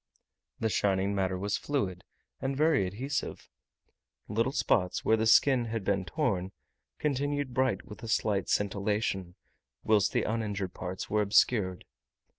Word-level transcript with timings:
The 0.59 0.69
shining 0.69 1.13
matter 1.13 1.37
was 1.37 1.57
fluid 1.59 2.03
and 2.41 2.57
very 2.57 2.87
adhesive: 2.87 3.47
little 4.27 4.51
spots, 4.51 5.05
where 5.05 5.15
the 5.15 5.27
skin 5.27 5.65
had 5.65 5.83
been 5.83 6.05
torn, 6.05 6.53
continued 6.97 7.53
bright 7.53 7.85
with 7.85 8.01
a 8.01 8.07
slight 8.07 8.49
scintillation, 8.49 9.35
whilst 9.83 10.11
the 10.11 10.23
uninjured 10.23 10.73
parts 10.73 11.07
were 11.07 11.21
obscured. 11.21 11.85